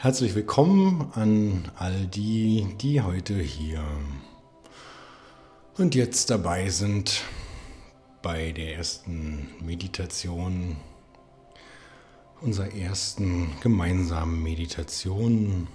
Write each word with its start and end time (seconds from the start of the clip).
Herzlich 0.00 0.36
willkommen 0.36 1.10
an 1.16 1.72
all 1.76 2.06
die, 2.06 2.68
die 2.80 3.02
heute 3.02 3.34
hier 3.34 3.82
und 5.76 5.96
jetzt 5.96 6.30
dabei 6.30 6.68
sind 6.68 7.24
bei 8.22 8.52
der 8.52 8.76
ersten 8.76 9.48
Meditation, 9.60 10.76
unserer 12.40 12.72
ersten 12.72 13.50
gemeinsamen 13.60 14.40
Meditation 14.40 15.66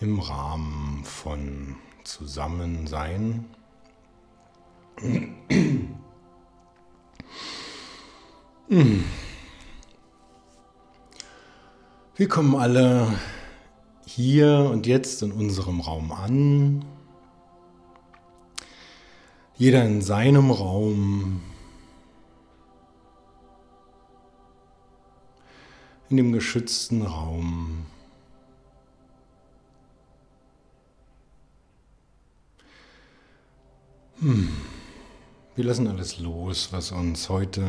im 0.00 0.20
Rahmen 0.20 1.04
von 1.04 1.76
Zusammensein. 2.04 3.46
Wir 8.68 8.94
kommen 12.28 12.54
alle 12.54 13.12
hier 14.06 14.70
und 14.70 14.86
jetzt 14.86 15.20
in 15.24 15.32
unserem 15.32 15.80
Raum 15.80 16.12
an. 16.12 16.84
Jeder 19.56 19.84
in 19.84 20.00
seinem 20.00 20.52
Raum. 20.52 21.42
In 26.08 26.16
dem 26.16 26.32
geschützten 26.32 27.02
Raum. 27.02 27.86
Hm. 34.20 34.50
Wir 35.56 35.64
lassen 35.64 35.88
alles 35.88 36.20
los, 36.20 36.72
was 36.72 36.92
uns 36.92 37.28
heute 37.28 37.64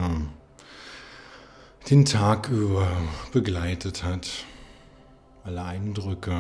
den 1.90 2.04
Tag 2.04 2.50
über 2.50 2.90
begleitet 3.32 4.04
hat. 4.04 4.28
Alle 5.44 5.64
Eindrücke, 5.64 6.36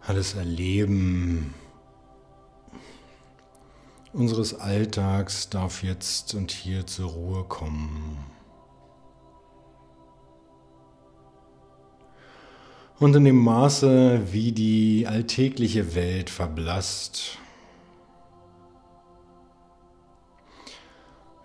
alles 0.00 0.34
Erleben 0.34 1.54
unseres 4.12 4.58
Alltags 4.58 5.48
darf 5.48 5.84
jetzt 5.84 6.34
und 6.34 6.50
hier 6.50 6.86
zur 6.86 7.10
Ruhe 7.10 7.44
kommen. 7.44 8.18
Und 12.98 13.14
in 13.14 13.24
dem 13.24 13.36
Maße, 13.36 14.32
wie 14.32 14.52
die 14.52 15.06
alltägliche 15.06 15.94
Welt 15.94 16.30
verblasst, 16.30 17.38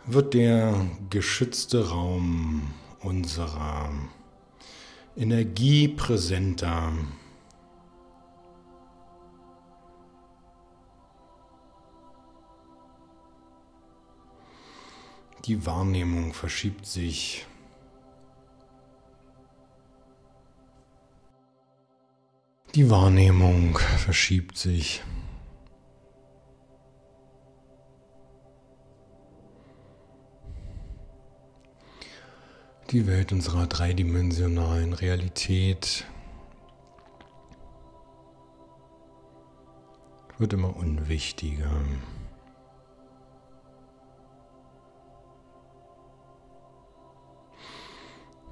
wird 0.06 0.34
der 0.34 0.88
geschützte 1.10 1.90
Raum 1.90 2.74
unserer 3.02 3.92
Energie 5.16 5.88
präsenter. 5.88 6.94
Die 15.46 15.66
Wahrnehmung 15.66 16.34
verschiebt 16.34 16.86
sich. 16.86 17.48
Die 22.76 22.90
Wahrnehmung 22.90 23.78
verschiebt 23.78 24.58
sich. 24.58 25.04
Die 32.92 33.08
Welt 33.08 33.32
unserer 33.32 33.68
dreidimensionalen 33.68 34.92
Realität 34.92 36.06
wird 40.38 40.52
immer 40.52 40.76
unwichtiger. 40.76 41.72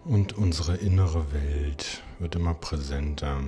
Und 0.06 0.38
unsere 0.38 0.78
innere 0.78 1.34
Welt 1.34 2.02
wird 2.20 2.36
immer 2.36 2.54
präsenter. 2.54 3.42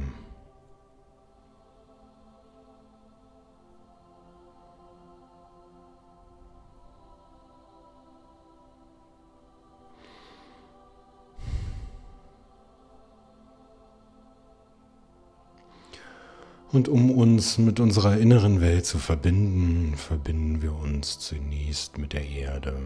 Und 16.72 16.88
um 16.88 17.12
uns 17.12 17.58
mit 17.58 17.82
unserer 17.82 18.18
inneren 18.18 18.62
Welt 18.62 18.86
zu 18.86 18.98
verbinden, 18.98 19.94
verbinden 19.98 20.62
wir 20.62 20.74
uns 20.74 21.20
zunächst 21.20 21.98
mit 21.98 22.14
der 22.14 22.26
Erde. 22.26 22.80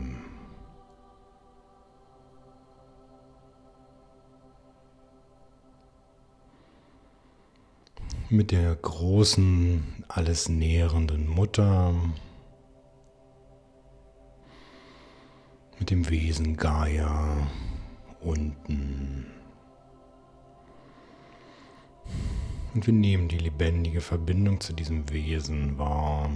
Mit 8.29 8.50
der 8.50 8.75
großen, 8.75 10.03
alles 10.07 10.50
nährenden 10.50 11.28
Mutter, 11.28 11.94
mit 15.78 15.91
dem 15.91 16.09
Wesen 16.09 16.57
Gaia 16.57 17.47
unten. 18.19 19.34
Und 22.75 22.86
wir 22.88 22.94
nehmen 22.94 23.30
die 23.30 23.38
lebendige 23.38 24.02
Verbindung 24.02 24.59
zu 24.59 24.74
diesem 24.74 25.09
Wesen 25.09 25.78
wahr. 25.78 26.30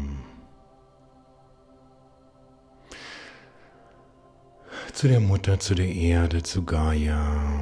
Zu 4.93 5.09
der 5.09 5.19
Mutter, 5.19 5.59
zu 5.59 5.75
der 5.75 5.93
Erde, 5.93 6.41
zu 6.41 6.63
Gaia, 6.63 7.61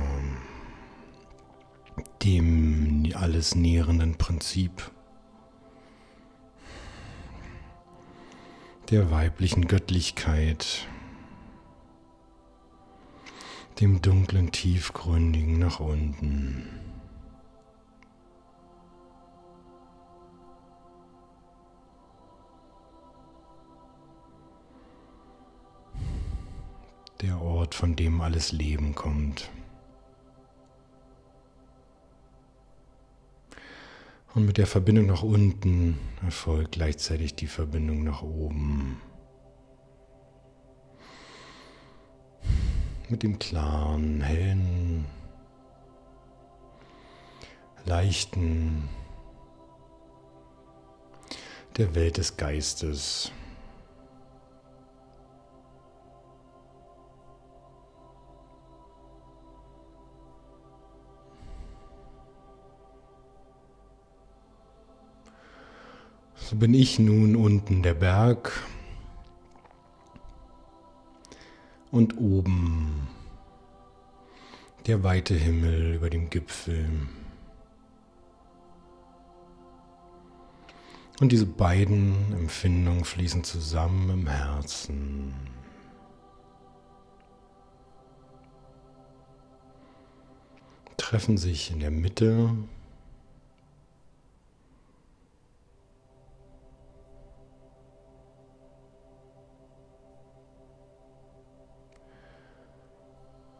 dem 2.23 3.11
alles 3.15 3.55
nährenden 3.55 4.15
Prinzip, 4.19 4.91
der 8.91 9.09
weiblichen 9.09 9.67
Göttlichkeit, 9.67 10.88
dem 13.79 14.03
dunklen, 14.03 14.51
tiefgründigen 14.51 15.57
nach 15.57 15.79
unten. 15.79 16.86
Der 27.22 27.41
Ort, 27.41 27.75
von 27.75 27.95
dem 27.95 28.22
alles 28.22 28.51
Leben 28.51 28.95
kommt. 28.95 29.50
Und 34.33 34.45
mit 34.45 34.57
der 34.57 34.67
Verbindung 34.67 35.07
nach 35.07 35.23
unten 35.23 35.97
erfolgt 36.23 36.73
gleichzeitig 36.73 37.33
die 37.35 37.47
Verbindung 37.47 38.03
nach 38.03 38.22
oben. 38.22 39.01
Mit 43.09 43.23
dem 43.23 43.39
klaren, 43.39 44.22
hellen, 44.22 45.06
leichten, 47.85 48.89
der 51.77 51.95
Welt 51.95 52.18
des 52.18 52.38
Geistes. 52.38 53.31
So 66.49 66.55
bin 66.55 66.73
ich 66.73 66.97
nun 66.97 67.35
unten 67.35 67.83
der 67.83 67.94
Berg 67.94 68.63
und 71.91 72.17
oben 72.17 73.09
der 74.85 75.03
weite 75.03 75.33
Himmel 75.33 75.95
über 75.95 76.09
dem 76.09 76.29
Gipfel. 76.29 76.88
Und 81.19 81.33
diese 81.33 81.45
beiden 81.45 82.31
Empfindungen 82.31 83.03
fließen 83.03 83.43
zusammen 83.43 84.09
im 84.09 84.27
Herzen. 84.27 85.33
Treffen 90.95 91.38
sich 91.38 91.71
in 91.71 91.81
der 91.81 91.91
Mitte 91.91 92.55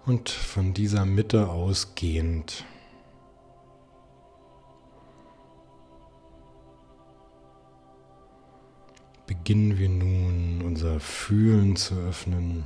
Und 0.08 0.30
von 0.30 0.74
dieser 0.74 1.04
Mitte 1.04 1.50
ausgehend 1.50 2.64
beginnen 9.26 9.78
wir 9.78 9.90
nun 9.90 10.62
unser 10.66 11.02
Fühlen 11.02 11.76
zu 11.76 11.96
öffnen. 11.96 12.66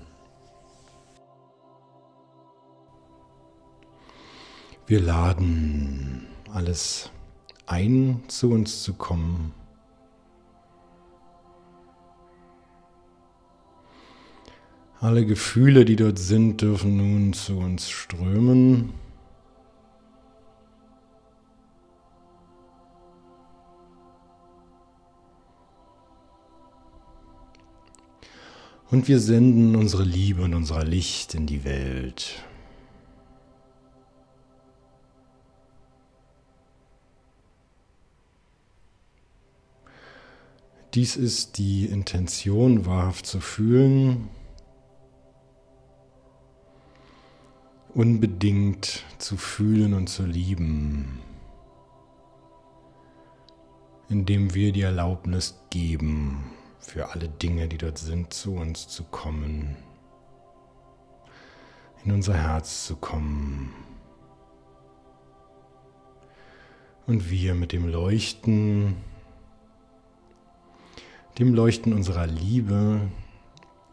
Wir 4.86 5.00
laden 5.00 6.28
alles 6.54 7.10
ein, 7.66 8.24
zu 8.28 8.52
uns 8.52 8.84
zu 8.84 8.94
kommen. 8.94 9.61
Alle 15.02 15.26
Gefühle, 15.26 15.84
die 15.84 15.96
dort 15.96 16.20
sind, 16.20 16.62
dürfen 16.62 16.98
nun 16.98 17.34
zu 17.34 17.58
uns 17.58 17.90
strömen. 17.90 18.94
Und 28.92 29.08
wir 29.08 29.20
senden 29.20 29.76
unsere 29.76 30.04
Liebe 30.04 30.44
und 30.44 30.54
unser 30.54 30.84
Licht 30.84 31.34
in 31.34 31.48
die 31.48 31.64
Welt. 31.64 32.36
Dies 40.94 41.16
ist 41.16 41.58
die 41.58 41.86
Intention, 41.86 42.86
wahrhaft 42.86 43.26
zu 43.26 43.40
fühlen, 43.40 44.30
unbedingt 47.94 49.04
zu 49.18 49.38
fühlen 49.38 49.94
und 49.94 50.08
zu 50.08 50.26
lieben, 50.26 51.20
indem 54.10 54.54
wir 54.54 54.72
die 54.72 54.82
Erlaubnis 54.82 55.60
geben, 55.70 56.52
für 56.80 57.10
alle 57.10 57.30
Dinge, 57.30 57.68
die 57.68 57.78
dort 57.78 57.98
sind, 57.98 58.34
zu 58.34 58.56
uns 58.56 58.88
zu 58.88 59.04
kommen, 59.04 59.78
in 62.04 62.12
unser 62.12 62.34
Herz 62.34 62.86
zu 62.86 62.96
kommen. 62.96 63.72
Und 67.08 67.30
wir 67.30 67.56
mit 67.56 67.72
dem 67.72 67.88
Leuchten, 67.88 68.96
dem 71.40 71.54
Leuchten 71.54 71.94
unserer 71.94 72.28
Liebe, 72.28 73.02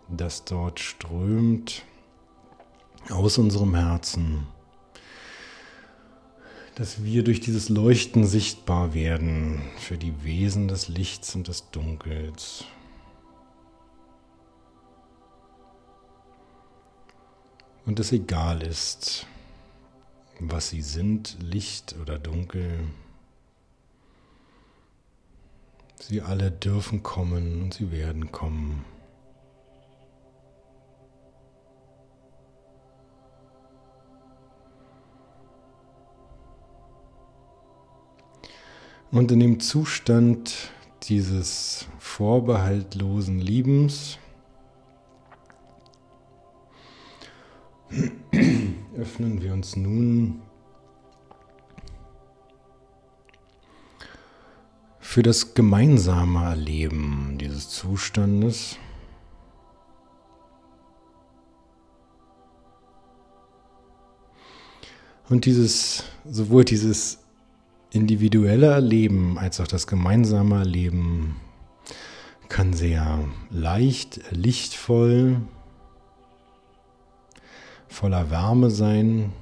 das 0.09 0.45
dort 0.45 0.81
strömt, 0.81 1.85
aus 3.11 3.39
unserem 3.39 3.75
Herzen, 3.75 4.47
dass 6.75 7.03
wir 7.03 7.25
durch 7.25 7.41
dieses 7.41 7.69
Leuchten 7.69 8.27
sichtbar 8.27 8.95
werden 8.95 9.63
für 9.79 9.99
die 9.99 10.23
Wesen 10.23 10.69
des 10.69 10.89
Lichts 10.89 11.35
und 11.35 11.49
des 11.49 11.71
Dunkels. 11.71 12.65
Und 17.85 17.99
es 17.99 18.13
egal 18.13 18.63
ist, 18.63 19.27
was 20.41 20.69
sie 20.69 20.83
sind, 20.83 21.37
Licht 21.41 21.97
oder 22.01 22.19
Dunkel. 22.19 22.81
Sie 25.99 26.21
alle 26.21 26.51
dürfen 26.51 27.03
kommen 27.03 27.63
und 27.63 27.75
sie 27.75 27.91
werden 27.91 28.31
kommen. 28.31 28.85
Und 39.11 39.33
in 39.33 39.41
dem 39.41 39.59
Zustand 39.59 40.71
dieses 41.05 41.87
vorbehaltlosen 41.99 43.39
Liebens 43.39 44.19
öffnen 48.97 49.41
wir 49.41 49.55
uns 49.55 49.77
nun 49.77 50.43
für 55.01 55.23
das 55.23 55.55
gemeinsame 55.55 56.45
Erleben 56.45 57.39
dieses 57.41 57.71
Zustandes. 57.71 58.77
Und 65.31 65.47
dieses, 65.47 66.05
sowohl 66.29 66.65
dieses 66.65 67.19
individuelle 67.91 68.67
Erleben 68.67 69.39
als 69.39 69.61
auch 69.61 69.67
das 69.67 69.87
gemeinsame 69.87 70.57
Erleben 70.57 71.37
kann 72.49 72.73
sehr 72.73 73.25
leicht, 73.51 74.21
lichtvoll, 74.31 75.41
voller 77.89 78.31
Wärme 78.31 78.71
sein, 78.71 79.33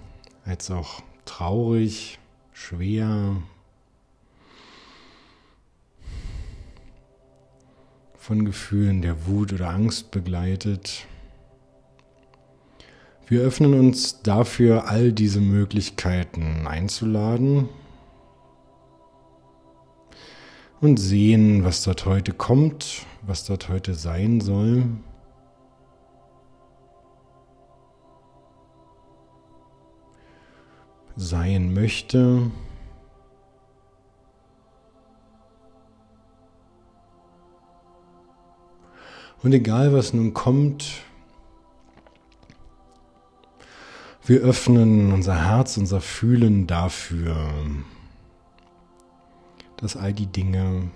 als 0.44 0.70
auch 0.70 1.02
traurig, 1.24 2.18
schwer, 2.52 3.36
von 8.16 8.44
Gefühlen 8.44 9.02
der 9.02 9.26
Wut 9.26 9.52
oder 9.52 9.70
Angst 9.70 10.10
begleitet. 10.10 11.06
Wir 13.28 13.42
öffnen 13.42 13.74
uns 13.74 14.22
dafür, 14.22 14.88
all 14.88 15.12
diese 15.12 15.40
Möglichkeiten 15.40 16.66
einzuladen 16.66 17.68
und 20.80 20.98
sehen, 20.98 21.64
was 21.64 21.82
dort 21.82 22.04
heute 22.06 22.32
kommt, 22.32 23.06
was 23.22 23.44
dort 23.44 23.68
heute 23.68 23.94
sein 23.94 24.40
soll. 24.40 24.84
Sein 31.16 31.72
möchte. 31.72 32.50
Und 39.42 39.52
egal 39.52 39.92
was 39.92 40.12
nun 40.12 40.34
kommt, 40.34 41.02
wir 44.26 44.40
öffnen 44.40 45.12
unser 45.12 45.46
Herz, 45.46 45.76
unser 45.76 46.00
Fühlen 46.00 46.66
dafür, 46.66 47.36
dass 49.76 49.96
all 49.96 50.12
die 50.12 50.26
Dinge 50.26 50.90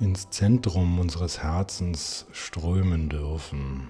ins 0.00 0.30
Zentrum 0.30 0.98
unseres 0.98 1.42
Herzens 1.42 2.26
strömen 2.32 3.08
dürfen. 3.08 3.88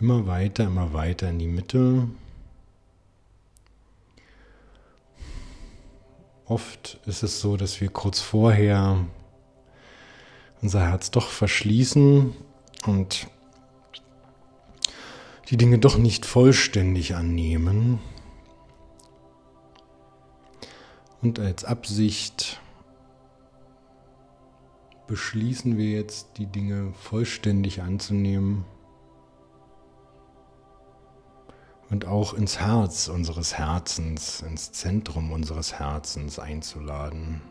Immer 0.00 0.26
weiter, 0.26 0.64
immer 0.64 0.92
weiter 0.92 1.30
in 1.30 1.38
die 1.38 1.46
Mitte. 1.46 2.08
Oft 6.44 7.00
ist 7.06 7.22
es 7.22 7.40
so, 7.40 7.56
dass 7.56 7.80
wir 7.80 7.88
kurz 7.88 8.20
vorher 8.20 9.04
unser 10.62 10.80
Herz 10.80 11.10
doch 11.10 11.28
verschließen 11.28 12.34
und 12.86 13.26
die 15.50 15.56
Dinge 15.56 15.78
doch 15.78 15.98
nicht 15.98 16.26
vollständig 16.26 17.14
annehmen. 17.14 18.00
Und 21.26 21.40
als 21.40 21.64
Absicht 21.64 22.60
beschließen 25.08 25.76
wir 25.76 25.90
jetzt, 25.90 26.38
die 26.38 26.46
Dinge 26.46 26.92
vollständig 26.92 27.82
anzunehmen 27.82 28.64
und 31.90 32.04
auch 32.04 32.32
ins 32.32 32.60
Herz 32.60 33.08
unseres 33.08 33.58
Herzens, 33.58 34.40
ins 34.42 34.70
Zentrum 34.70 35.32
unseres 35.32 35.80
Herzens 35.80 36.38
einzuladen. 36.38 37.42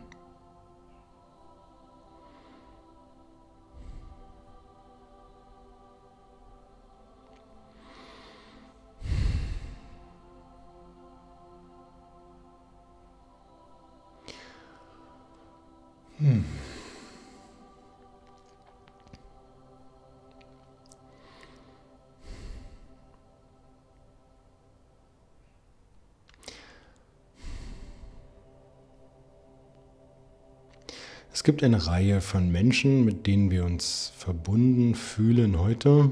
Gibt 31.56 31.64
eine 31.64 31.86
Reihe 31.86 32.20
von 32.20 32.52
Menschen, 32.52 33.06
mit 33.06 33.26
denen 33.26 33.50
wir 33.50 33.64
uns 33.64 34.12
verbunden 34.18 34.94
fühlen 34.94 35.58
heute. 35.58 36.10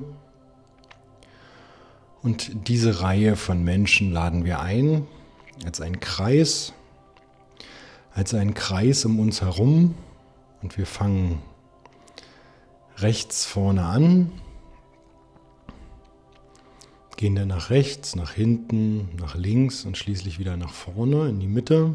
Und 2.22 2.66
diese 2.66 3.02
Reihe 3.02 3.36
von 3.36 3.62
Menschen 3.62 4.10
laden 4.10 4.46
wir 4.46 4.60
ein 4.60 5.06
als 5.66 5.82
einen 5.82 6.00
Kreis, 6.00 6.72
als 8.14 8.32
einen 8.32 8.54
Kreis 8.54 9.04
um 9.04 9.20
uns 9.20 9.42
herum. 9.42 9.94
Und 10.62 10.78
wir 10.78 10.86
fangen 10.86 11.42
rechts 12.96 13.44
vorne 13.44 13.84
an, 13.84 14.32
gehen 17.18 17.34
dann 17.34 17.48
nach 17.48 17.68
rechts, 17.68 18.16
nach 18.16 18.32
hinten, 18.32 19.10
nach 19.20 19.34
links 19.34 19.84
und 19.84 19.98
schließlich 19.98 20.38
wieder 20.38 20.56
nach 20.56 20.72
vorne 20.72 21.28
in 21.28 21.38
die 21.38 21.48
Mitte. 21.48 21.94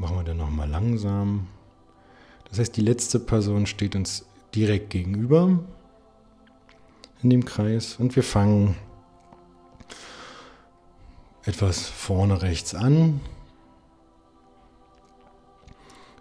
Machen 0.00 0.16
wir 0.16 0.24
dann 0.24 0.38
nochmal 0.38 0.66
langsam. 0.66 1.46
Das 2.48 2.58
heißt, 2.58 2.74
die 2.74 2.80
letzte 2.80 3.20
Person 3.20 3.66
steht 3.66 3.94
uns 3.94 4.24
direkt 4.54 4.88
gegenüber 4.88 5.58
in 7.22 7.28
dem 7.28 7.44
Kreis 7.44 7.96
und 7.96 8.16
wir 8.16 8.22
fangen 8.22 8.76
etwas 11.44 11.86
vorne 11.86 12.40
rechts 12.40 12.74
an. 12.74 13.20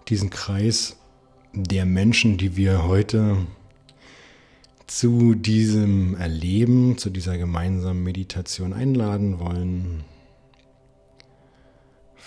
Diesen 0.09 0.29
Kreis 0.29 0.97
der 1.53 1.85
Menschen, 1.85 2.37
die 2.37 2.57
wir 2.57 2.83
heute 2.83 3.37
zu 4.87 5.35
diesem 5.35 6.15
Erleben, 6.15 6.97
zu 6.97 7.09
dieser 7.09 7.37
gemeinsamen 7.37 8.03
Meditation 8.03 8.73
einladen 8.73 9.39
wollen 9.39 10.03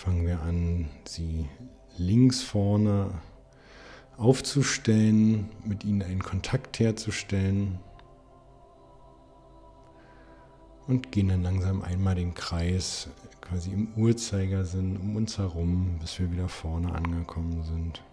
fangen 0.03 0.27
wir 0.27 0.41
an, 0.41 0.89
sie 1.05 1.45
links 1.97 2.41
vorne 2.41 3.21
aufzustellen, 4.17 5.49
mit 5.63 5.85
ihnen 5.85 6.01
einen 6.01 6.21
Kontakt 6.21 6.77
herzustellen 6.79 7.79
und 10.87 11.13
gehen 11.13 11.29
dann 11.29 11.41
langsam 11.41 11.81
einmal 11.83 12.15
den 12.15 12.33
Kreis 12.33 13.07
quasi 13.39 13.71
im 13.71 13.93
Uhrzeigersinn 13.95 14.97
um 14.97 15.15
uns 15.15 15.37
herum, 15.37 15.99
bis 16.01 16.19
wir 16.19 16.29
wieder 16.33 16.49
vorne 16.49 16.93
angekommen 16.93 17.63
sind. 17.63 18.03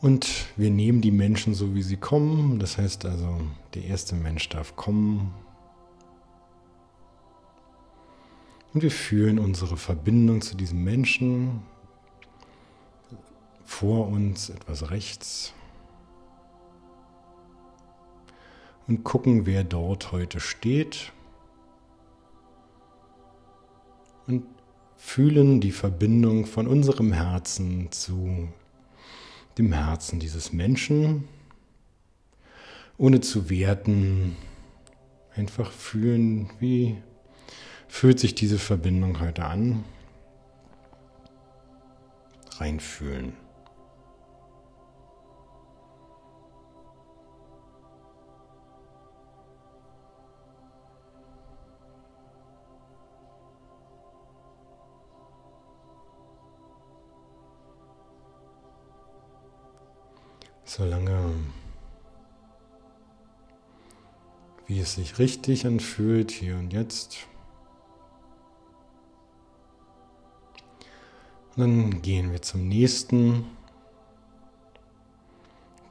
Und 0.00 0.46
wir 0.56 0.70
nehmen 0.70 1.02
die 1.02 1.12
Menschen 1.12 1.54
so, 1.54 1.76
wie 1.76 1.82
sie 1.82 1.98
kommen. 1.98 2.58
Das 2.58 2.78
heißt 2.78 3.04
also, 3.04 3.40
der 3.74 3.84
erste 3.84 4.16
Mensch 4.16 4.48
darf 4.48 4.74
kommen, 4.74 5.32
Und 8.74 8.82
wir 8.82 8.90
fühlen 8.90 9.38
unsere 9.38 9.76
Verbindung 9.76 10.42
zu 10.42 10.56
diesem 10.56 10.84
Menschen 10.84 11.62
vor 13.64 14.08
uns, 14.08 14.50
etwas 14.50 14.90
rechts. 14.90 15.54
Und 18.86 19.04
gucken, 19.04 19.46
wer 19.46 19.64
dort 19.64 20.12
heute 20.12 20.40
steht. 20.40 21.12
Und 24.26 24.44
fühlen 24.96 25.60
die 25.60 25.72
Verbindung 25.72 26.44
von 26.44 26.66
unserem 26.66 27.12
Herzen 27.12 27.90
zu 27.92 28.48
dem 29.56 29.72
Herzen 29.72 30.20
dieses 30.20 30.52
Menschen, 30.52 31.28
ohne 32.96 33.20
zu 33.20 33.48
werten, 33.48 34.36
einfach 35.34 35.70
fühlen, 35.70 36.50
wie 36.58 36.96
fühlt 37.88 38.20
sich 38.20 38.34
diese 38.34 38.58
Verbindung 38.58 39.20
heute 39.20 39.44
an? 39.44 39.84
Reinfühlen. 42.58 43.32
Solange 60.64 61.34
wie 64.68 64.80
es 64.80 64.94
sich 64.94 65.18
richtig 65.18 65.66
anfühlt, 65.66 66.30
hier 66.30 66.56
und 66.56 66.72
jetzt. 66.74 67.26
Dann 71.58 72.02
gehen 72.02 72.30
wir 72.30 72.40
zum 72.40 72.68
nächsten, 72.68 73.44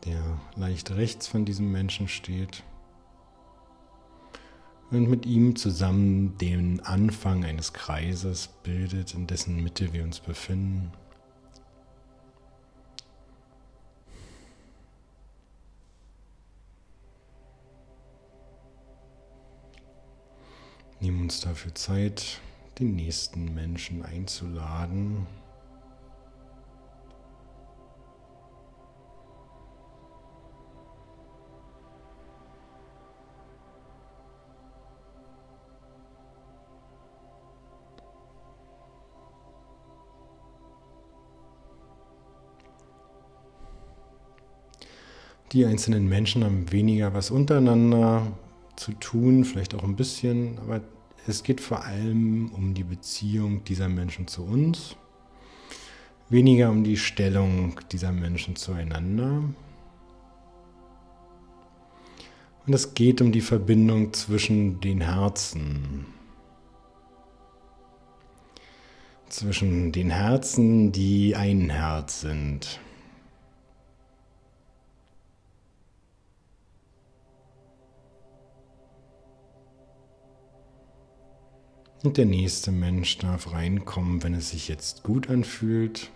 der 0.05 0.39
leicht 0.55 0.91
rechts 0.91 1.27
von 1.27 1.43
diesem 1.43 1.73
Menschen 1.73 2.07
steht. 2.07 2.63
Und 4.91 5.09
mit 5.09 5.25
ihm 5.25 5.57
zusammen 5.57 6.37
den 6.37 6.79
Anfang 6.79 7.43
eines 7.43 7.73
Kreises 7.73 8.47
bildet, 8.63 9.13
in 9.13 9.27
dessen 9.27 9.61
Mitte 9.61 9.91
wir 9.91 10.05
uns 10.05 10.21
befinden. 10.21 10.93
Nehmen 21.01 21.23
uns 21.23 21.41
dafür 21.41 21.75
Zeit, 21.75 22.39
den 22.79 22.95
nächsten 22.95 23.53
Menschen 23.53 24.05
einzuladen. 24.05 25.27
Die 45.53 45.65
einzelnen 45.65 46.09
Menschen 46.09 46.43
haben 46.43 46.71
weniger 46.73 47.13
was 47.13 47.31
untereinander 47.31 48.27
zu 48.75 48.91
tun, 48.93 49.45
vielleicht 49.45 49.75
auch 49.75 49.83
ein 49.83 49.95
bisschen, 49.95 50.59
aber 50.59 50.81
es 51.25 51.43
geht 51.43 51.61
vor 51.61 51.85
allem 51.85 52.51
um 52.53 52.73
die 52.73 52.83
Beziehung 52.83 53.63
dieser 53.63 53.87
Menschen 53.87 54.27
zu 54.27 54.43
uns, 54.43 54.97
weniger 56.29 56.69
um 56.69 56.83
die 56.83 56.97
Stellung 56.97 57.79
dieser 57.91 58.11
Menschen 58.11 58.57
zueinander. 58.57 59.43
Und 62.65 62.73
es 62.73 62.93
geht 62.93 63.21
um 63.21 63.31
die 63.31 63.41
Verbindung 63.41 64.11
zwischen 64.11 64.81
den 64.81 64.99
Herzen. 64.99 66.05
Zwischen 69.29 69.93
den 69.93 70.09
Herzen, 70.09 70.91
die 70.91 71.37
ein 71.37 71.69
Herz 71.69 72.21
sind. 72.21 72.81
Und 82.07 82.15
der 82.15 82.25
nächste 82.25 82.71
Mensch 82.71 83.17
darf 83.17 83.51
reinkommen, 83.51 84.23
wenn 84.23 84.33
es 84.33 84.51
sich 84.51 84.69
jetzt 84.69 85.03
gut 85.03 85.29
anfühlt. 85.29 86.09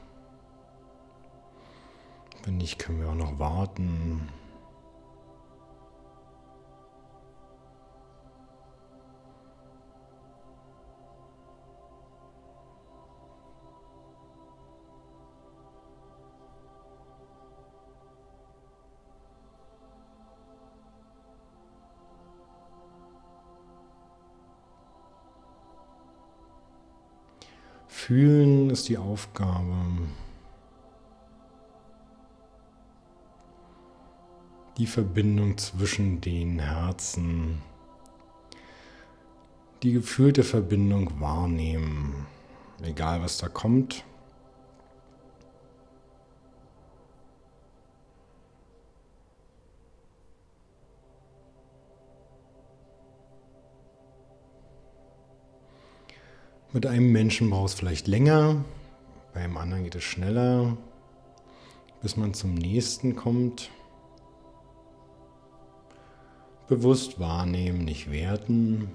Wenn 2.45 2.55
nicht, 2.55 2.79
können 2.79 3.01
wir 3.01 3.09
auch 3.09 3.15
noch 3.15 3.39
warten. 3.39 4.29
Fühlen 28.01 28.71
ist 28.71 28.89
die 28.89 28.97
Aufgabe. 28.97 29.75
Die 34.79 34.87
Verbindung 34.87 35.55
zwischen 35.59 36.19
den 36.19 36.57
Herzen. 36.57 37.61
Die 39.83 39.93
gefühlte 39.93 40.43
Verbindung 40.43 41.11
wahrnehmen. 41.21 42.25
Egal 42.81 43.21
was 43.21 43.37
da 43.37 43.47
kommt. 43.47 44.03
Mit 56.73 56.85
einem 56.85 57.11
Menschen 57.11 57.49
braucht 57.49 57.69
es 57.69 57.73
vielleicht 57.73 58.07
länger, 58.07 58.63
bei 59.33 59.41
einem 59.41 59.57
anderen 59.57 59.83
geht 59.83 59.95
es 59.95 60.03
schneller, 60.03 60.77
bis 62.01 62.15
man 62.15 62.33
zum 62.33 62.53
nächsten 62.53 63.17
kommt. 63.17 63.69
Bewusst 66.69 67.19
wahrnehmen, 67.19 67.83
nicht 67.83 68.09
werten. 68.09 68.89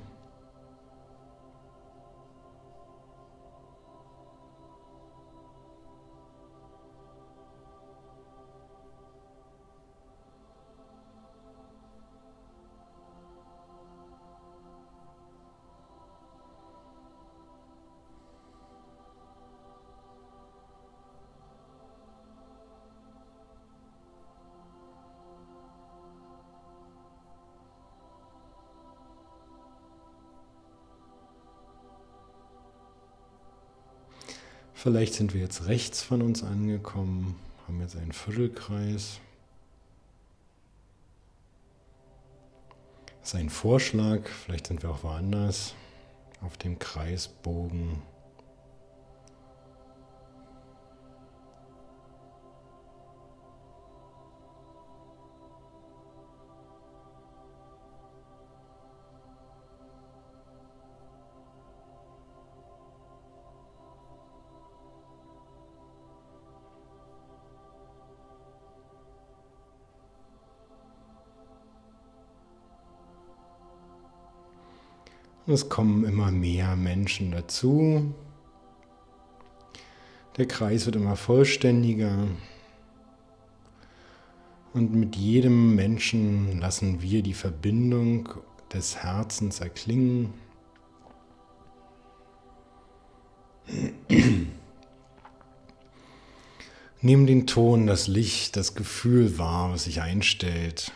Vielleicht 34.87 35.15
sind 35.15 35.35
wir 35.35 35.41
jetzt 35.41 35.67
rechts 35.67 36.05
von 36.05 36.23
uns 36.23 36.45
angekommen, 36.45 37.35
haben 37.67 37.81
jetzt 37.81 37.97
einen 37.97 38.13
Viertelkreis. 38.13 39.19
Das 43.21 43.31
ist 43.31 43.35
ein 43.35 43.51
Vorschlag, 43.51 44.29
vielleicht 44.29 44.69
sind 44.69 44.85
wir 44.85 44.91
auch 44.91 45.03
woanders 45.03 45.75
auf 46.41 46.57
dem 46.57 46.79
Kreisbogen. 46.79 48.01
Es 75.49 75.69
kommen 75.69 76.05
immer 76.05 76.33
mehr 76.33 76.75
Menschen 76.75 77.31
dazu. 77.31 78.13
Der 80.37 80.47
Kreis 80.47 80.87
wird 80.87 80.97
immer 80.97 81.15
vollständiger. 81.15 82.27
Und 84.75 84.93
mit 84.93 85.15
jedem 85.15 85.77
Menschen 85.77 86.59
lassen 86.59 87.01
wir 87.01 87.23
die 87.23 87.33
Verbindung 87.33 88.29
des 88.73 88.97
Herzens 88.97 89.61
erklingen. 89.61 90.35
Nehmen 97.01 97.27
den 97.29 97.47
Ton, 97.47 97.87
das 97.87 98.09
Licht, 98.09 98.57
das 98.57 98.75
Gefühl 98.75 99.39
wahr, 99.39 99.71
was 99.71 99.85
sich 99.85 100.01
einstellt. 100.01 100.93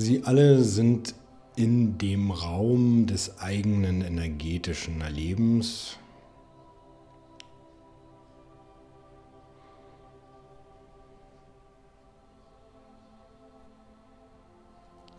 Sie 0.00 0.22
alle 0.22 0.62
sind 0.62 1.16
in 1.56 1.98
dem 1.98 2.30
Raum 2.30 3.06
des 3.06 3.40
eigenen 3.40 4.00
energetischen 4.00 5.00
Erlebens. 5.00 5.98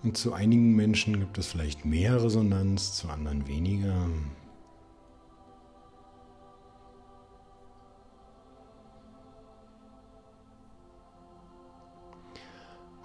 Und 0.02 0.16
zu 0.16 0.32
einigen 0.32 0.78
Menschen 0.78 1.20
gibt 1.20 1.38
es 1.38 1.48
vielleicht 1.48 1.84
mehr 1.84 2.24
Resonanz, 2.24 2.96
zu 2.96 3.10
anderen 3.10 3.50
weniger. 3.50 4.08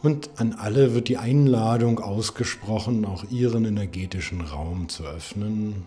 Und 0.04 0.28
an 0.36 0.52
alle 0.52 0.92
wird 0.92 1.08
die 1.08 1.16
Einladung 1.16 1.98
ausgesprochen, 1.98 3.06
auch 3.06 3.24
ihren 3.30 3.64
energetischen 3.64 4.42
Raum 4.42 4.90
zu 4.90 5.04
öffnen. 5.04 5.86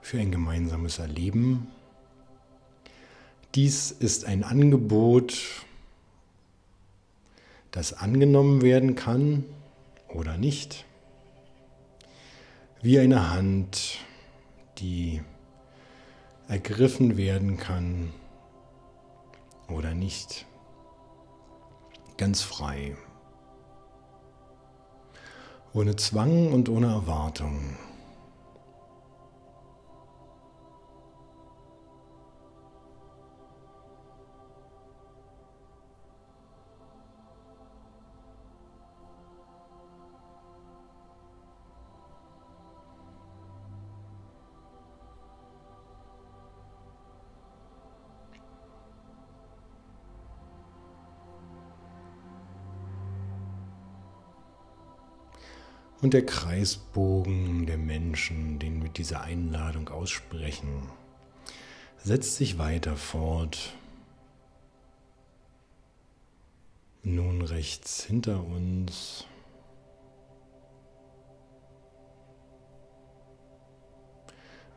Für 0.00 0.18
ein 0.18 0.32
gemeinsames 0.32 0.98
Erleben. 0.98 1.68
Dies 3.54 3.92
ist 3.92 4.24
ein 4.24 4.42
Angebot, 4.42 5.38
das 7.70 7.92
angenommen 7.92 8.60
werden 8.60 8.96
kann 8.96 9.44
oder 10.08 10.36
nicht, 10.36 10.84
wie 12.82 12.98
eine 12.98 13.30
Hand, 13.30 13.98
die 14.78 15.22
ergriffen 16.48 17.16
werden 17.16 17.56
kann 17.56 18.12
oder 19.68 19.94
nicht 19.94 20.44
ganz 22.16 22.42
frei. 22.42 22.96
Ohne 25.72 25.96
Zwang 25.96 26.52
und 26.52 26.68
ohne 26.68 26.88
Erwartung. 26.88 27.76
Und 56.02 56.14
der 56.14 56.26
Kreisbogen 56.26 57.64
der 57.64 57.78
Menschen, 57.78 58.58
den 58.58 58.82
wir 58.82 58.90
diese 58.90 59.20
Einladung 59.20 59.88
aussprechen, 59.88 60.90
setzt 62.02 62.34
sich 62.34 62.58
weiter 62.58 62.96
fort. 62.96 63.72
Nun 67.04 67.40
rechts 67.42 68.02
hinter 68.02 68.44
uns. 68.44 69.26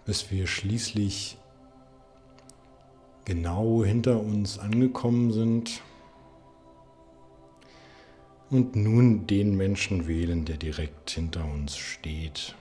Bis 0.05 0.29
wir 0.29 0.45
schließlich 0.45 1.39
genau 3.25 3.83
hinter 3.83 4.19
uns 4.19 4.59
angekommen 4.59 5.33
sind 5.33 5.81
und 8.49 8.75
nun 8.75 9.27
den 9.27 9.55
Menschen 9.55 10.07
wählen, 10.07 10.45
der 10.45 10.57
direkt 10.57 11.11
hinter 11.11 11.45
uns 11.45 11.77
steht. 11.77 12.55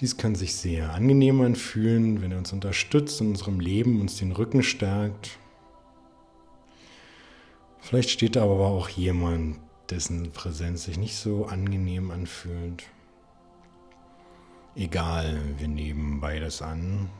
Dies 0.00 0.16
kann 0.16 0.36
sich 0.36 0.54
sehr 0.54 0.94
angenehm 0.94 1.40
anfühlen, 1.40 2.22
wenn 2.22 2.30
er 2.30 2.38
uns 2.38 2.52
unterstützt 2.52 3.20
in 3.20 3.30
unserem 3.30 3.58
Leben, 3.58 4.00
uns 4.00 4.16
den 4.16 4.30
Rücken 4.30 4.62
stärkt. 4.62 5.38
Vielleicht 7.80 8.10
steht 8.10 8.36
da 8.36 8.44
aber 8.44 8.66
auch 8.66 8.88
jemand, 8.88 9.58
dessen 9.90 10.30
Präsenz 10.30 10.84
sich 10.84 10.98
nicht 10.98 11.16
so 11.16 11.46
angenehm 11.46 12.12
anfühlt. 12.12 12.84
Egal, 14.76 15.40
wir 15.58 15.68
nehmen 15.68 16.20
beides 16.20 16.62
an. 16.62 17.10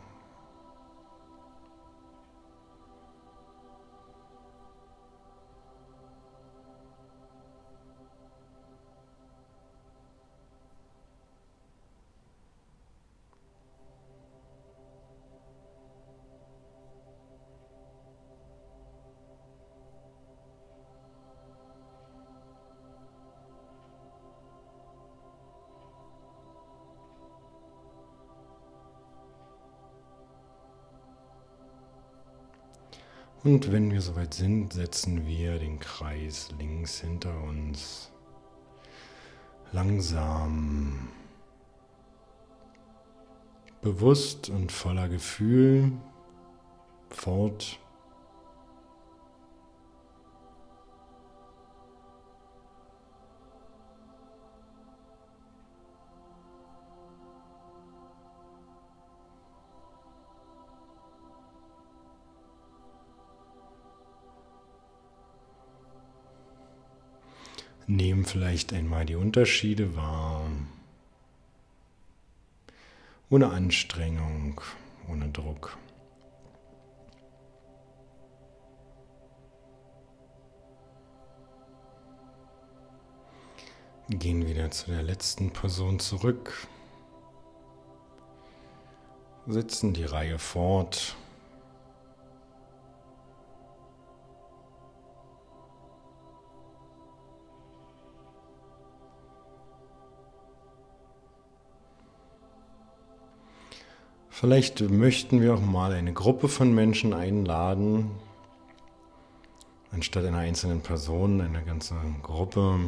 Und 33.49 33.73
wenn 33.73 33.91
wir 33.91 34.03
soweit 34.03 34.35
sind, 34.35 34.75
setzen 34.75 35.27
wir 35.27 35.59
den 35.59 35.79
Kreis 35.79 36.51
links 36.59 37.01
hinter 37.01 37.43
uns. 37.45 38.13
Langsam, 39.73 41.09
bewusst 43.81 44.51
und 44.51 44.71
voller 44.71 45.09
Gefühl. 45.09 45.93
Fort. 47.09 47.79
Nehmen 67.91 68.27
vielleicht 68.27 68.75
einmal 68.75 69.07
die 69.07 69.15
Unterschiede 69.15 69.97
wahr. 69.97 70.43
Ohne 73.31 73.49
Anstrengung, 73.49 74.61
ohne 75.09 75.31
Druck. 75.31 75.79
Gehen 84.11 84.47
wieder 84.47 84.71
zu 84.71 84.91
der 84.91 85.03
letzten 85.03 85.51
Person 85.51 85.99
zurück. 85.99 86.69
Setzen 89.47 89.95
die 89.95 90.05
Reihe 90.05 90.39
fort. 90.39 91.17
Vielleicht 104.41 104.81
möchten 104.83 105.41
wir 105.41 105.55
auch 105.55 105.61
mal 105.61 105.91
eine 105.91 106.13
Gruppe 106.13 106.47
von 106.47 106.73
Menschen 106.73 107.13
einladen, 107.13 108.09
anstatt 109.91 110.25
einer 110.27 110.39
einzelnen 110.39 110.81
Person, 110.81 111.41
eine 111.41 111.65
ganze 111.65 111.97
Gruppe. 112.23 112.79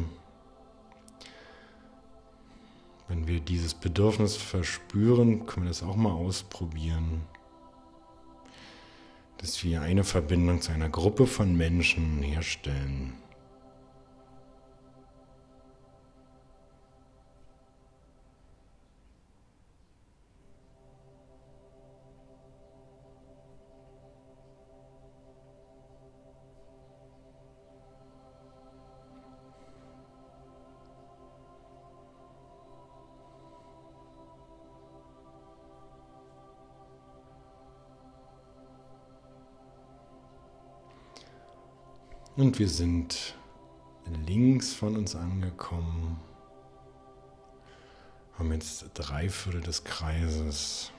Wenn 3.09 3.27
wir 3.27 3.41
dieses 3.41 3.73
Bedürfnis 3.73 4.37
verspüren, 4.37 5.45
können 5.45 5.65
wir 5.65 5.71
das 5.71 5.83
auch 5.83 5.97
mal 5.97 6.13
ausprobieren. 6.13 7.23
Dass 9.39 9.61
wir 9.65 9.81
eine 9.81 10.05
Verbindung 10.05 10.61
zu 10.61 10.71
einer 10.71 10.87
Gruppe 10.87 11.27
von 11.27 11.57
Menschen 11.57 12.23
herstellen. 12.23 13.11
Und 42.51 42.59
wir 42.59 42.67
sind 42.67 43.35
links 44.27 44.73
von 44.73 44.97
uns 44.97 45.15
angekommen, 45.15 46.19
haben 48.37 48.51
jetzt 48.51 48.91
drei 48.93 49.29
Viertel 49.29 49.61
des 49.61 49.85
Kreises 49.85 50.91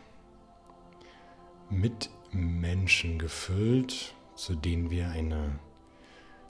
mit 1.69 2.09
Menschen 2.31 3.19
gefüllt, 3.19 4.15
zu 4.35 4.55
denen 4.55 4.89
wir 4.89 5.11
eine 5.11 5.59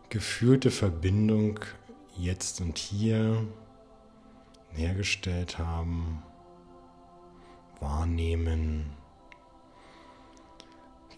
gefühlte 0.08 0.70
Verbindung 0.70 1.58
jetzt 2.16 2.60
und 2.60 2.78
hier 2.78 3.44
hergestellt 4.70 5.58
haben, 5.58 6.22
wahrnehmen, 7.80 8.92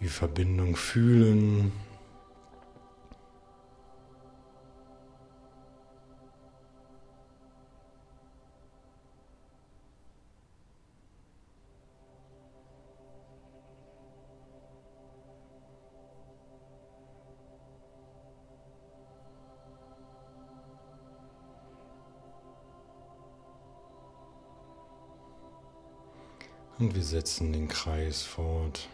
die 0.01 0.09
Verbindung 0.09 0.75
fühlen. 0.75 1.71
Und 26.85 26.95
wir 26.95 27.03
setzen 27.03 27.55
den 27.55 27.67
Kreis 27.67 28.25
fort. 28.25 28.89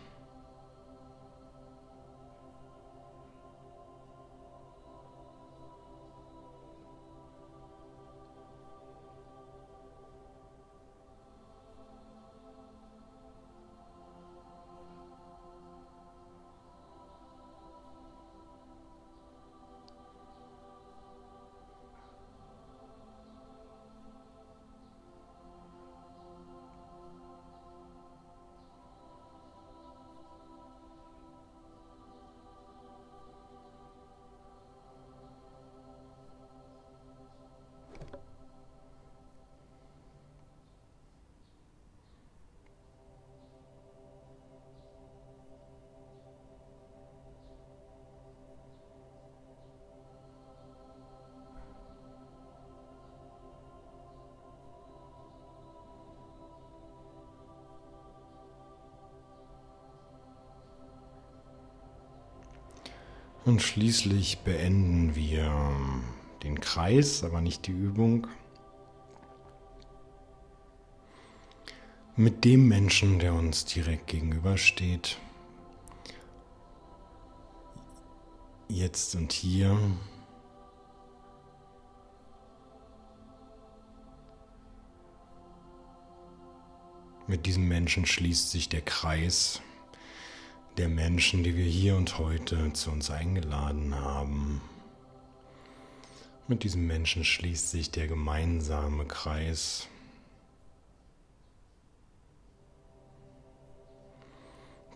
Und 63.44 63.62
schließlich 63.62 64.40
beenden 64.40 65.14
wir 65.14 65.50
den 66.42 66.60
Kreis, 66.60 67.24
aber 67.24 67.40
nicht 67.40 67.66
die 67.66 67.72
Übung. 67.72 68.26
Mit 72.16 72.44
dem 72.44 72.68
Menschen, 72.68 73.18
der 73.18 73.32
uns 73.32 73.64
direkt 73.64 74.08
gegenübersteht. 74.08 75.16
Jetzt 78.68 79.14
und 79.14 79.32
hier. 79.32 79.78
Mit 87.26 87.46
diesem 87.46 87.68
Menschen 87.68 88.04
schließt 88.04 88.50
sich 88.50 88.68
der 88.68 88.82
Kreis 88.82 89.62
der 90.80 90.88
Menschen, 90.88 91.44
die 91.44 91.58
wir 91.58 91.66
hier 91.66 91.94
und 91.94 92.16
heute 92.16 92.72
zu 92.72 92.90
uns 92.90 93.10
eingeladen 93.10 93.94
haben. 93.94 94.62
Mit 96.48 96.64
diesem 96.64 96.86
Menschen 96.86 97.22
schließt 97.22 97.70
sich 97.70 97.90
der 97.90 98.06
gemeinsame 98.06 99.04
Kreis. 99.04 99.88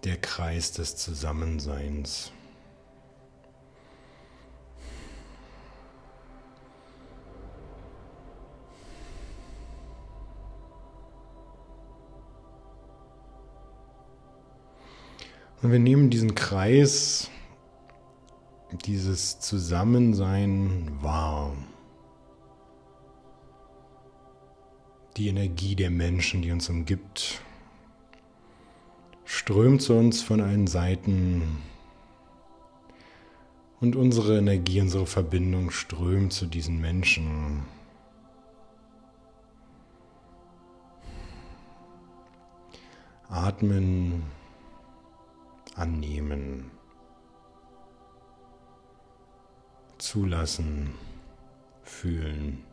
Der 0.04 0.16
Kreis 0.16 0.72
des 0.72 0.96
Zusammenseins. 0.96 2.32
Und 15.64 15.72
wir 15.72 15.78
nehmen 15.78 16.10
diesen 16.10 16.34
Kreis 16.34 17.30
dieses 18.84 19.40
Zusammensein 19.40 20.90
wahr. 21.00 21.56
Die 25.16 25.28
Energie 25.28 25.74
der 25.74 25.88
Menschen, 25.88 26.42
die 26.42 26.52
uns 26.52 26.68
umgibt, 26.68 27.40
strömt 29.24 29.80
zu 29.80 29.94
uns 29.94 30.20
von 30.20 30.42
allen 30.42 30.66
Seiten 30.66 31.62
und 33.80 33.96
unsere 33.96 34.36
Energie, 34.36 34.82
unsere 34.82 35.06
Verbindung 35.06 35.70
strömt 35.70 36.34
zu 36.34 36.44
diesen 36.44 36.78
Menschen. 36.78 37.62
Atmen, 43.30 44.24
annehmen, 45.74 46.70
zulassen, 49.98 50.94
fühlen. 51.82 52.64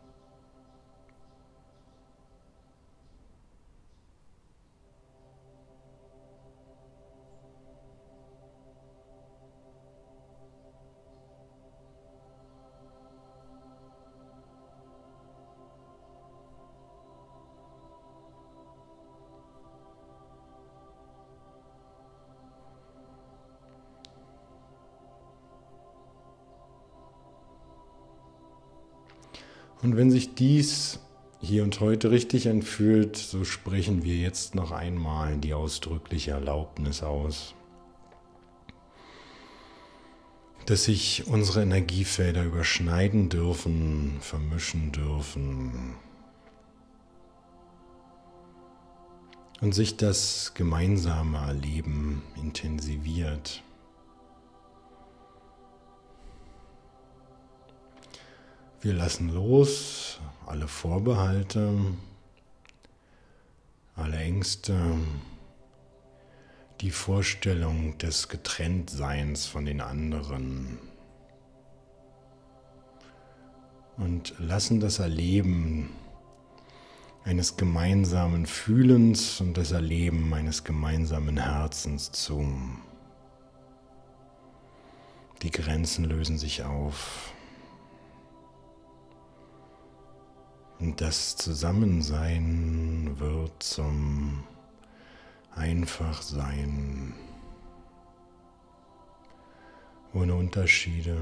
Und 29.82 29.96
wenn 29.96 30.12
sich 30.12 30.34
dies 30.34 31.00
hier 31.40 31.64
und 31.64 31.80
heute 31.80 32.12
richtig 32.12 32.48
anfühlt, 32.48 33.16
so 33.16 33.44
sprechen 33.44 34.04
wir 34.04 34.14
jetzt 34.14 34.54
noch 34.54 34.70
einmal 34.70 35.36
die 35.38 35.54
ausdrückliche 35.54 36.30
Erlaubnis 36.30 37.02
aus, 37.02 37.54
dass 40.66 40.84
sich 40.84 41.26
unsere 41.26 41.62
Energiefelder 41.62 42.44
überschneiden 42.44 43.28
dürfen, 43.28 44.18
vermischen 44.20 44.92
dürfen 44.92 45.96
und 49.60 49.74
sich 49.74 49.96
das 49.96 50.52
gemeinsame 50.54 51.38
Erleben 51.38 52.22
intensiviert. 52.36 53.64
Wir 58.82 58.94
lassen 58.94 59.28
los 59.32 60.18
alle 60.44 60.66
Vorbehalte, 60.66 61.72
alle 63.94 64.16
Ängste, 64.16 64.76
die 66.80 66.90
Vorstellung 66.90 67.96
des 67.98 68.28
Getrenntseins 68.28 69.46
von 69.46 69.66
den 69.66 69.80
anderen 69.80 70.80
und 73.98 74.34
lassen 74.40 74.80
das 74.80 74.98
Erleben 74.98 75.90
eines 77.22 77.56
gemeinsamen 77.56 78.46
Fühlens 78.46 79.40
und 79.40 79.56
das 79.56 79.70
Erleben 79.70 80.34
eines 80.34 80.64
gemeinsamen 80.64 81.36
Herzens 81.36 82.10
zu. 82.10 82.44
Die 85.42 85.52
Grenzen 85.52 86.04
lösen 86.04 86.36
sich 86.36 86.64
auf. 86.64 87.32
Und 90.82 91.00
das 91.00 91.36
Zusammensein 91.36 93.14
wird 93.20 93.62
zum 93.62 94.42
Einfachsein. 95.54 97.14
Ohne 100.12 100.34
Unterschiede, 100.34 101.16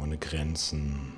ohne 0.00 0.16
Grenzen. 0.16 1.14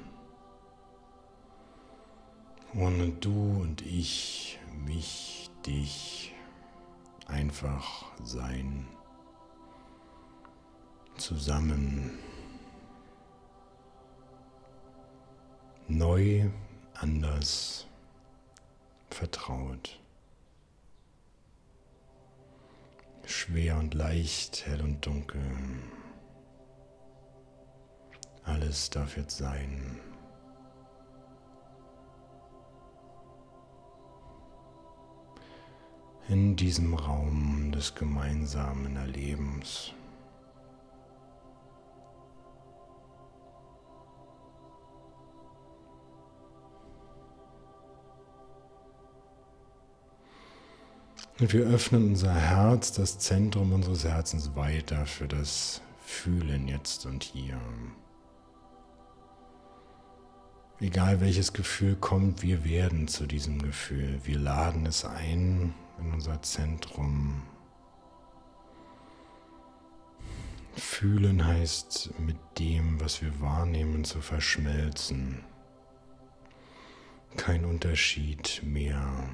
Ohne 2.74 3.10
du 3.10 3.60
und 3.60 3.82
ich, 3.82 4.58
mich, 4.86 5.50
dich. 5.66 6.34
Einfach 7.26 8.10
sein. 8.24 8.88
Zusammen. 11.18 12.18
Neu 15.88 16.48
anders 16.94 17.86
vertraut. 19.10 20.00
Schwer 23.24 23.78
und 23.78 23.94
leicht, 23.94 24.66
hell 24.66 24.80
und 24.82 25.04
dunkel. 25.06 25.42
Alles 28.44 28.90
darf 28.90 29.16
jetzt 29.16 29.38
sein. 29.38 30.00
In 36.28 36.56
diesem 36.56 36.94
Raum 36.94 37.72
des 37.72 37.94
gemeinsamen 37.94 38.96
Erlebens. 38.96 39.92
Und 51.42 51.52
wir 51.52 51.66
öffnen 51.66 52.10
unser 52.10 52.32
Herz, 52.32 52.92
das 52.92 53.18
Zentrum 53.18 53.72
unseres 53.72 54.04
Herzens 54.04 54.54
weiter 54.54 55.06
für 55.06 55.26
das 55.26 55.82
Fühlen 56.04 56.68
jetzt 56.68 57.04
und 57.04 57.24
hier. 57.24 57.60
Egal 60.78 61.20
welches 61.20 61.52
Gefühl 61.52 61.96
kommt, 61.96 62.42
wir 62.42 62.64
werden 62.64 63.08
zu 63.08 63.26
diesem 63.26 63.60
Gefühl. 63.60 64.20
Wir 64.22 64.38
laden 64.38 64.86
es 64.86 65.04
ein 65.04 65.74
in 65.98 66.12
unser 66.12 66.40
Zentrum. 66.42 67.42
Fühlen 70.76 71.44
heißt 71.44 72.20
mit 72.20 72.36
dem, 72.60 73.00
was 73.00 73.20
wir 73.20 73.40
wahrnehmen, 73.40 74.04
zu 74.04 74.20
verschmelzen. 74.20 75.42
Kein 77.36 77.64
Unterschied 77.64 78.62
mehr 78.64 79.28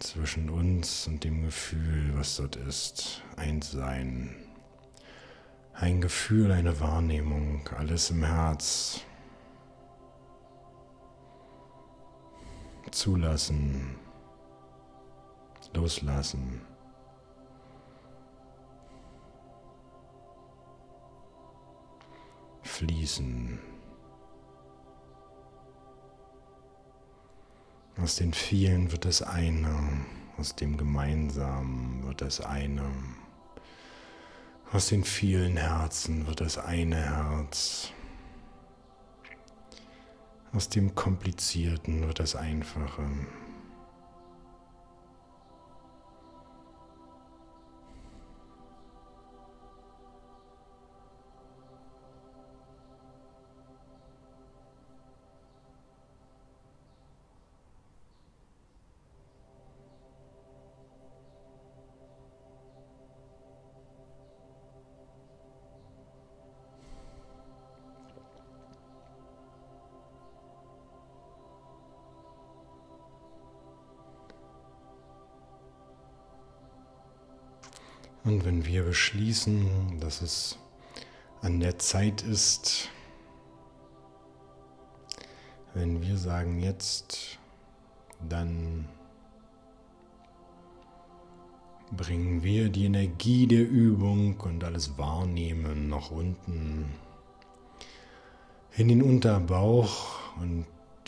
zwischen 0.00 0.50
uns 0.50 1.06
und 1.06 1.24
dem 1.24 1.44
Gefühl, 1.44 2.12
was 2.14 2.36
dort 2.36 2.56
ist. 2.56 3.22
Eins 3.36 3.70
sein. 3.70 4.34
Ein 5.72 6.00
Gefühl, 6.00 6.50
eine 6.52 6.80
Wahrnehmung, 6.80 7.68
alles 7.76 8.10
im 8.10 8.24
Herz. 8.24 9.00
Zulassen, 12.90 13.96
loslassen. 15.74 16.62
Fließen. 22.62 23.77
Aus 28.00 28.14
den 28.14 28.32
vielen 28.32 28.92
wird 28.92 29.04
das 29.04 29.22
eine, 29.22 29.76
aus 30.36 30.54
dem 30.54 30.76
Gemeinsamen 30.76 32.06
wird 32.06 32.20
das 32.20 32.40
eine. 32.40 32.84
Aus 34.72 34.88
den 34.88 35.02
vielen 35.02 35.56
Herzen 35.56 36.28
wird 36.28 36.40
das 36.40 36.58
eine 36.58 36.96
Herz. 36.96 37.90
Aus 40.52 40.68
dem 40.68 40.94
Komplizierten 40.94 42.06
wird 42.06 42.20
das 42.20 42.36
Einfache. 42.36 43.04
Wir 78.68 78.84
beschließen, 78.84 79.98
dass 79.98 80.22
es 80.22 80.58
an 81.40 81.58
der 81.58 81.78
Zeit 81.78 82.22
ist, 82.22 82.90
wenn 85.74 86.02
wir 86.02 86.16
sagen 86.16 86.60
jetzt, 86.60 87.38
dann 88.28 88.86
bringen 91.90 92.42
wir 92.42 92.68
die 92.68 92.84
Energie 92.84 93.46
der 93.46 93.66
Übung 93.66 94.38
und 94.40 94.62
alles 94.62 94.98
Wahrnehmen 94.98 95.88
nach 95.88 96.10
unten 96.10 96.92
in 98.76 98.88
den 98.88 99.02
Unterbauch 99.02 100.18
und 100.40 100.66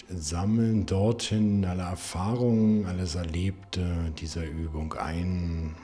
sammeln 0.08 0.86
dorthin 0.86 1.64
alle 1.64 1.82
Erfahrungen, 1.82 2.86
alles 2.86 3.14
Erlebte 3.14 4.12
dieser 4.18 4.44
Übung 4.44 4.94
ein. 4.94 5.76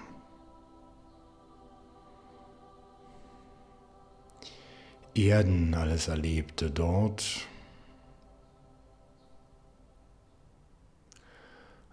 Erden 5.17 5.75
alles 5.75 6.09
Erlebte 6.09 6.71
dort. 6.71 7.47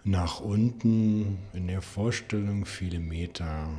Nach 0.04 0.42
unten 0.42 1.40
in 1.54 1.68
der 1.68 1.82
Vorstellung 1.82 2.66
viele 2.66 3.00
Meter, 3.00 3.70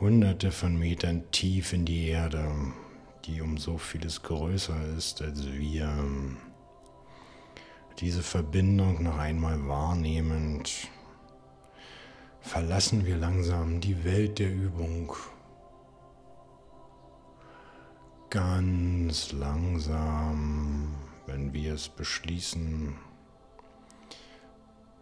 hunderte 0.00 0.50
von 0.50 0.78
Metern 0.78 1.30
tief 1.30 1.72
in 1.72 1.84
die 1.84 2.08
Erde 2.08 2.50
die 3.26 3.40
um 3.40 3.58
so 3.58 3.78
vieles 3.78 4.22
größer 4.22 4.96
ist 4.96 5.22
als 5.22 5.46
wir. 5.46 5.92
Diese 7.98 8.22
Verbindung 8.22 9.02
noch 9.02 9.18
einmal 9.18 9.68
wahrnehmend, 9.68 10.88
verlassen 12.40 13.04
wir 13.04 13.16
langsam 13.16 13.80
die 13.80 14.04
Welt 14.04 14.38
der 14.38 14.50
Übung. 14.50 15.12
Ganz 18.30 19.32
langsam, 19.32 20.94
wenn 21.26 21.52
wir 21.52 21.74
es 21.74 21.88
beschließen, 21.88 22.96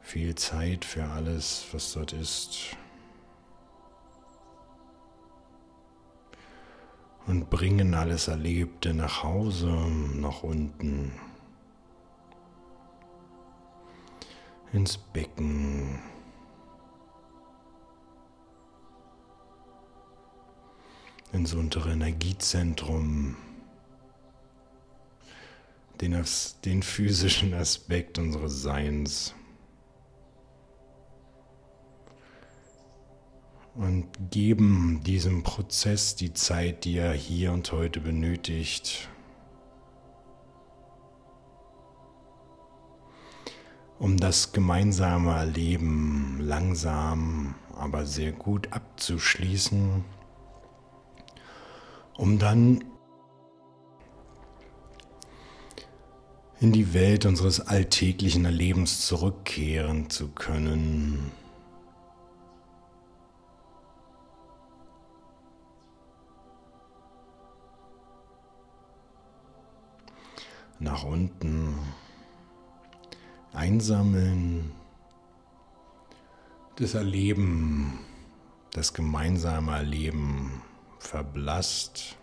viel 0.01 0.35
Zeit 0.35 0.85
für 0.85 1.05
alles, 1.05 1.67
was 1.73 1.93
dort 1.93 2.15
ist. 2.15 2.77
und 7.29 7.51
bringen 7.51 7.93
alles 7.95 8.27
Erlebte 8.27 8.95
nach 8.95 9.23
Hause, 9.23 9.69
nach 9.69 10.43
unten, 10.43 11.13
ins 14.73 14.97
Becken. 14.97 15.99
Ins 21.33 21.55
untere 21.55 21.93
Energiezentrum, 21.93 23.37
den, 26.01 26.25
den 26.65 26.83
physischen 26.83 27.55
Aspekt 27.55 28.19
unseres 28.19 28.63
Seins. 28.63 29.35
und 33.79 34.09
geben 34.31 35.03
diesem 35.05 35.45
Prozess 35.45 36.17
die 36.17 36.33
Zeit, 36.33 36.85
die 36.85 36.97
er 36.97 37.13
hier 37.13 37.53
und 37.53 37.71
heute 37.71 38.01
benötigt, 38.01 39.09
um 44.01 44.17
das 44.17 44.53
gemeinsame 44.53 45.31
Erleben 45.31 46.41
langsam, 46.41 47.55
aber 47.73 48.05
sehr 48.05 48.33
gut 48.33 48.73
abzuschließen, 48.73 50.05
um 52.19 52.39
dann 52.39 52.85
in 56.61 56.73
die 56.73 56.93
Welt 56.93 57.25
unseres 57.25 57.61
alltäglichen 57.61 58.45
Erlebens 58.45 59.07
zurückkehren 59.07 60.11
zu 60.11 60.29
können. 60.29 61.33
nach 70.81 71.03
unten 71.03 71.77
einsammeln, 73.53 74.71
das 76.77 76.95
Erleben, 76.95 77.99
das 78.73 78.95
gemeinsame 78.95 79.73
Erleben 79.73 80.63
verblasst. 80.99 82.17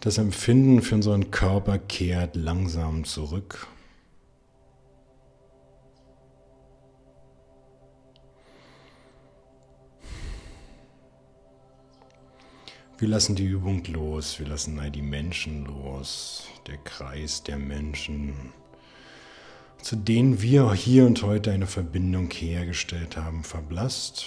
Das 0.00 0.18
Empfinden 0.18 0.80
für 0.80 0.94
unseren 0.94 1.30
Körper 1.30 1.78
kehrt 1.78 2.36
langsam 2.36 3.04
zurück. 3.04 3.66
Wir 13.00 13.06
lassen 13.06 13.36
die 13.36 13.44
Übung 13.44 13.84
los, 13.84 14.40
wir 14.40 14.48
lassen 14.48 14.80
all 14.80 14.90
die 14.90 15.02
Menschen 15.02 15.66
los, 15.66 16.48
der 16.66 16.78
Kreis 16.78 17.44
der 17.44 17.56
Menschen, 17.56 18.52
zu 19.80 19.94
denen 19.94 20.42
wir 20.42 20.72
hier 20.72 21.06
und 21.06 21.22
heute 21.22 21.52
eine 21.52 21.68
Verbindung 21.68 22.28
hergestellt 22.32 23.16
haben, 23.16 23.44
verblasst. 23.44 24.26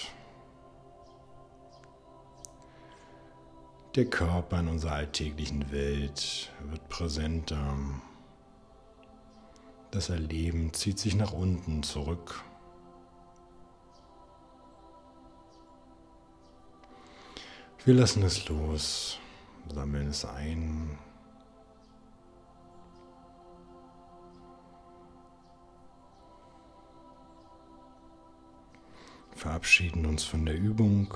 Der 3.96 4.06
Körper 4.06 4.62
in 4.62 4.70
unserer 4.70 4.94
alltäglichen 4.94 5.70
Welt 5.70 6.50
wird 6.62 6.88
präsenter. 6.88 7.76
Das 9.92 10.08
Erleben 10.08 10.74
zieht 10.74 10.98
sich 10.98 11.14
nach 11.14 11.34
unten 11.34 11.84
zurück. 11.84 12.42
Wir 17.84 17.96
lassen 17.96 18.24
es 18.24 18.48
los, 18.48 19.20
sammeln 19.74 20.08
es 20.08 20.24
ein. 20.24 20.98
Verabschieden 29.36 30.06
uns 30.06 30.24
von 30.24 30.46
der 30.46 30.56
Übung. 30.56 31.14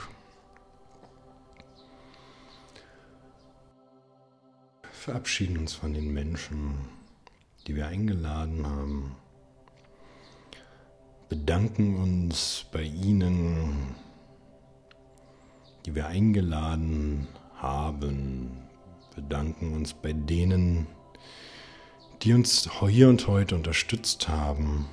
Verabschieden 5.06 5.60
uns 5.60 5.76
von 5.76 5.94
den 5.94 6.12
Menschen, 6.12 6.74
die 7.68 7.76
wir 7.76 7.86
eingeladen 7.86 8.66
haben. 8.66 9.16
Bedanken 11.30 11.98
uns 11.98 12.66
bei 12.72 12.82
ihnen 12.82 13.96
die 15.86 15.94
wir 15.94 16.08
eingeladen 16.08 17.28
haben, 17.58 18.50
bedanken 19.16 19.74
uns 19.74 19.94
bei 19.94 20.12
denen, 20.12 20.88
die 22.24 22.34
uns 22.34 22.68
hier 22.90 23.08
und 23.08 23.28
heute 23.28 23.56
unterstützt 23.56 24.28
haben. 24.28 24.88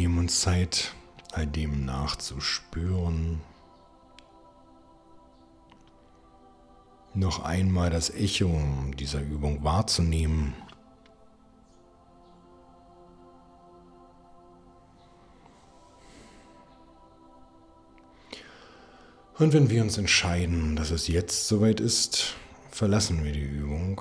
Nehmen 0.00 0.16
uns 0.16 0.40
Zeit, 0.40 0.94
all 1.32 1.46
dem 1.46 1.84
nachzuspüren. 1.84 3.42
noch 7.12 7.44
einmal 7.44 7.90
das 7.90 8.08
Echo 8.08 8.50
dieser 8.98 9.20
Übung 9.20 9.62
wahrzunehmen. 9.62 10.54
Und 19.36 19.52
wenn 19.52 19.68
wir 19.68 19.82
uns 19.82 19.98
entscheiden, 19.98 20.76
dass 20.76 20.90
es 20.92 21.08
jetzt 21.08 21.46
soweit 21.46 21.78
ist, 21.78 22.36
verlassen 22.70 23.22
wir 23.22 23.32
die 23.32 23.40
Übung. 23.40 24.00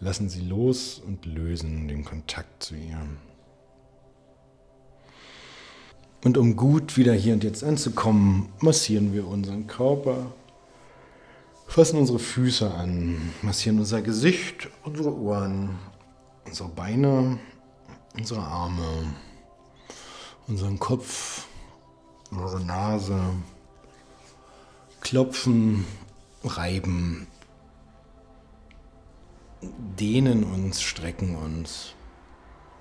Lassen 0.00 0.28
sie 0.28 0.42
los 0.42 1.00
und 1.04 1.26
lösen 1.26 1.88
den 1.88 2.04
Kontakt 2.04 2.62
zu 2.62 2.76
ihr. 2.76 3.00
Und 6.24 6.36
um 6.36 6.56
gut 6.56 6.96
wieder 6.96 7.14
hier 7.14 7.34
und 7.34 7.44
jetzt 7.44 7.62
anzukommen, 7.62 8.48
massieren 8.60 9.12
wir 9.12 9.26
unseren 9.26 9.66
Körper, 9.66 10.32
fassen 11.66 11.98
unsere 11.98 12.18
Füße 12.18 12.72
an, 12.72 13.32
massieren 13.42 13.78
unser 13.78 14.02
Gesicht, 14.02 14.68
unsere 14.84 15.14
Ohren, 15.16 15.78
unsere 16.44 16.68
Beine, 16.68 17.38
unsere 18.16 18.40
Arme, 18.40 19.14
unseren 20.48 20.78
Kopf, 20.78 21.46
unsere 22.30 22.64
Nase, 22.64 23.20
klopfen, 25.00 25.84
reiben, 26.42 27.26
dehnen 29.60 30.44
uns, 30.44 30.82
strecken 30.82 31.36
uns, 31.36 31.94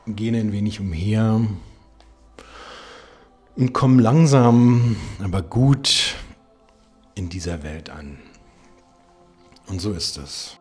gehen 0.05 0.35
ein 0.35 0.51
wenig 0.51 0.79
umher 0.79 1.41
und 3.55 3.73
kommen 3.73 3.99
langsam, 3.99 4.95
aber 5.23 5.41
gut 5.41 6.15
in 7.15 7.29
dieser 7.29 7.63
Welt 7.63 7.89
an. 7.89 8.19
Und 9.67 9.81
so 9.81 9.91
ist 9.93 10.17
es. 10.17 10.59